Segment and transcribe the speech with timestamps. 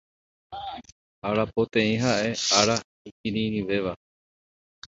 [1.27, 2.29] Arapoteĩ ha'e
[2.61, 2.75] ára
[3.11, 3.93] ikirirĩvéva.